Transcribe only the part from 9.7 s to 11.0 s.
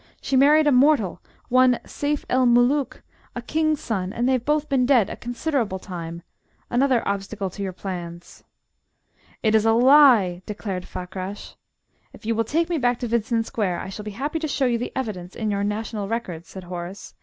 lie," declared